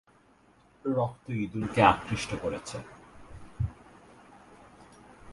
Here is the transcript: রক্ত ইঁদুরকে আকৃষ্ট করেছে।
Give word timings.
রক্ত 0.85 1.25
ইঁদুরকে 1.43 1.81
আকৃষ্ট 1.83 2.31
করেছে। 2.41 2.77